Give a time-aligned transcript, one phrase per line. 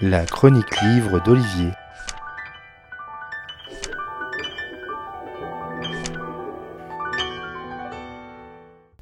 [0.00, 1.70] La chronique livre d'Olivier.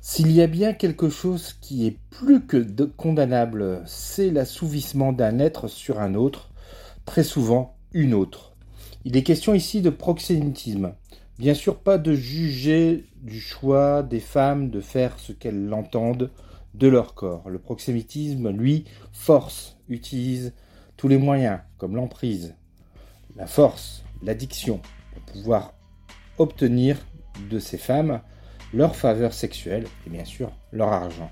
[0.01, 5.69] S'il y a bien quelque chose qui est plus que condamnable, c'est l'assouvissement d'un être
[5.69, 6.51] sur un autre,
[7.07, 8.53] très souvent une autre.
[9.05, 10.93] Il est question ici de proxénétisme.
[11.39, 16.31] Bien sûr, pas de juger du choix des femmes de faire ce qu'elles l'entendent
[16.75, 17.49] de leur corps.
[17.51, 20.53] Le proxémitisme, lui, force, utilise
[20.97, 22.55] tous les moyens, comme l'emprise,
[23.37, 24.81] la force, l'addiction,
[25.13, 25.75] pour pouvoir
[26.39, 26.97] obtenir
[27.51, 28.21] de ces femmes
[28.73, 31.31] leur faveur sexuelle et bien sûr leur argent.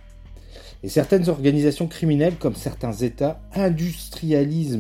[0.82, 4.79] Et certaines organisations criminelles, comme certains États, industrialisent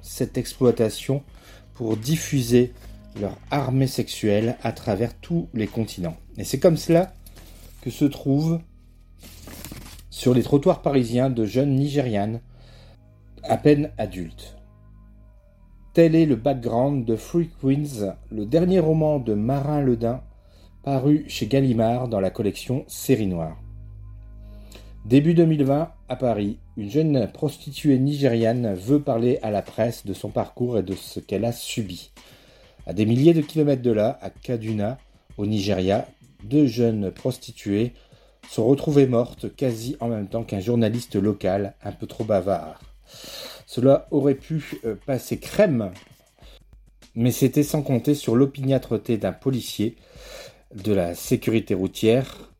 [0.00, 1.22] cette exploitation
[1.74, 2.72] pour diffuser
[3.20, 6.16] leur armée sexuelle à travers tous les continents.
[6.36, 7.14] Et c'est comme cela
[7.82, 8.60] que se trouvent
[10.18, 12.40] sur les trottoirs parisiens de jeunes Nigérianes
[13.44, 14.56] à peine adultes.
[15.94, 20.20] Tel est le background de Free Queens, le dernier roman de Marin Ledin
[20.82, 23.62] paru chez Gallimard dans la collection Série Noire.
[25.04, 30.30] Début 2020, à Paris, une jeune prostituée nigériane veut parler à la presse de son
[30.30, 32.10] parcours et de ce qu'elle a subi.
[32.88, 34.98] À des milliers de kilomètres de là, à Kaduna,
[35.36, 36.08] au Nigeria,
[36.42, 37.92] deux jeunes prostituées
[38.48, 42.80] sont retrouvées mortes quasi en même temps qu'un journaliste local un peu trop bavard.
[43.66, 45.92] Cela aurait pu euh, passer crème,
[47.14, 49.96] mais c'était sans compter sur l'opiniâtreté d'un policier
[50.74, 52.50] de la sécurité routière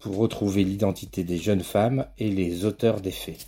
[0.00, 3.46] pour retrouver l'identité des jeunes femmes et les auteurs des faits.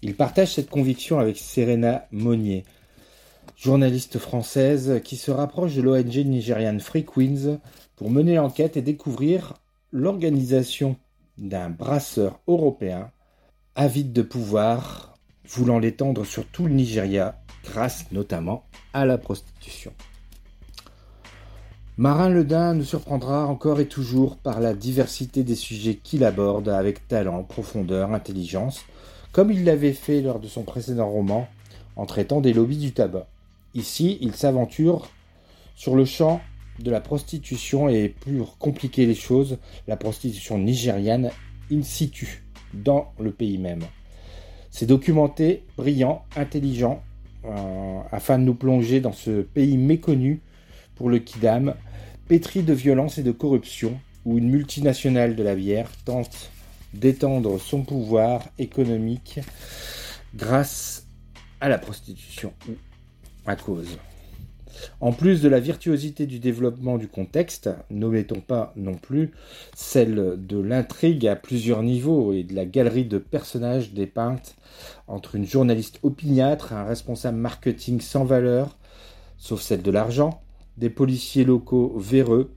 [0.00, 2.64] Il partage cette conviction avec Serena Monnier,
[3.56, 7.58] journaliste française qui se rapproche de l'ONG nigériane Free Queens
[7.96, 9.54] pour mener l'enquête et découvrir
[9.92, 10.96] l'organisation
[11.38, 13.10] d'un brasseur européen
[13.74, 15.14] avide de pouvoir,
[15.48, 19.92] voulant l'étendre sur tout le Nigeria grâce notamment à la prostitution.
[21.98, 27.06] Marin Ledin nous surprendra encore et toujours par la diversité des sujets qu'il aborde avec
[27.06, 28.84] talent, profondeur, intelligence,
[29.30, 31.48] comme il l'avait fait lors de son précédent roman
[31.96, 33.26] en traitant des lobbies du tabac.
[33.74, 35.08] Ici, il s'aventure
[35.74, 36.40] sur le champ
[36.78, 41.30] de la prostitution et pour compliquer les choses, la prostitution nigériane
[41.70, 42.42] in situ,
[42.74, 43.84] dans le pays même.
[44.70, 47.02] C'est documenté, brillant, intelligent,
[47.44, 50.40] euh, afin de nous plonger dans ce pays méconnu
[50.94, 51.74] pour le Kidam,
[52.28, 56.50] pétri de violence et de corruption, où une multinationale de la bière tente
[56.94, 59.40] d'étendre son pouvoir économique
[60.34, 61.06] grâce
[61.60, 62.72] à la prostitution ou
[63.46, 63.98] à cause.
[65.00, 69.32] En plus de la virtuosité du développement du contexte, n'omettons pas non plus
[69.74, 74.56] celle de l'intrigue à plusieurs niveaux et de la galerie de personnages dépeintes
[75.06, 78.76] entre une journaliste opiniâtre, un responsable marketing sans valeur,
[79.36, 80.42] sauf celle de l'argent,
[80.76, 82.54] des policiers locaux véreux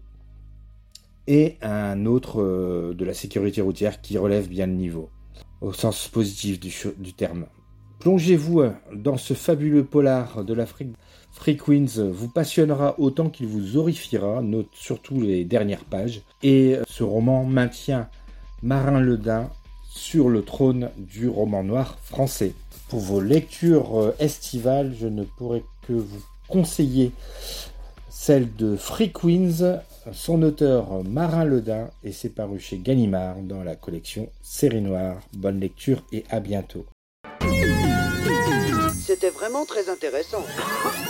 [1.28, 5.10] et un autre euh, de la sécurité routière qui relève bien le niveau,
[5.62, 7.48] au sens positif du, terme.
[8.06, 10.94] Plongez-vous euh, dans ce fabuleux polar de l'Afrique.
[11.32, 16.22] Free Queens vous passionnera autant qu'il vous horrifiera, note surtout les dernières pages.
[16.44, 18.08] Et euh, ce roman maintient
[18.62, 19.50] Marin Ledin
[19.90, 22.54] sur le trône du roman noir français.
[22.90, 27.12] Pour vos lectures estivales, je ne pourrais que vous conseiller
[28.08, 29.80] celle de Free Queens,
[30.12, 35.18] son auteur Marin Ledin, et c'est paru chez Gallimard dans la collection Série Noire.
[35.34, 36.86] Bonne lecture et à bientôt.
[39.16, 40.44] C'était vraiment très intéressant.